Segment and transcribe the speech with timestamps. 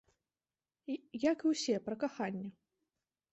[1.31, 2.49] Як і ўсе, пра каханне!